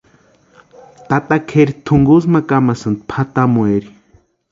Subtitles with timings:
[1.07, 3.89] Tata Kʼeri tunkusï ma kamasïnti pʼatamueri.